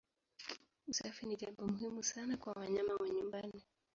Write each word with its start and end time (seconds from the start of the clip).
Usafi 0.87 1.25
ni 1.25 1.35
jambo 1.35 1.67
muhimu 1.67 2.03
sana 2.03 2.37
kwa 2.37 2.53
wanyama 2.53 2.95
wa 2.95 3.09
nyumbani. 3.09 3.63